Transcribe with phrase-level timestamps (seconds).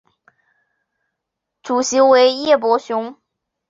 [1.61, 3.17] 主席为叶柏雄。